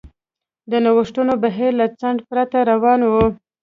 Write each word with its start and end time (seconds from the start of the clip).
د 0.71 0.73
نوښتونو 0.85 1.33
بهیر 1.43 1.71
له 1.79 1.85
ځنډ 1.99 2.19
پرته 2.29 2.57
روان 2.71 2.99
و. 3.11 3.13